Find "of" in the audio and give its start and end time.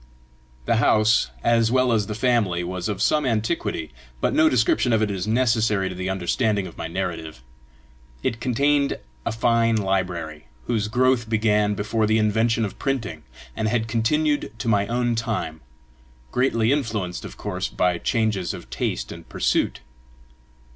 2.89-3.03, 4.93-5.03, 6.65-6.75, 12.65-12.79, 17.23-17.37, 18.55-18.71